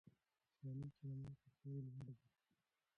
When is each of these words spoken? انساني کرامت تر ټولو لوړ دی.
انساني 0.03 0.89
کرامت 0.99 1.33
تر 1.41 1.51
ټولو 1.59 1.89
لوړ 1.95 2.07
دی. 2.17 2.29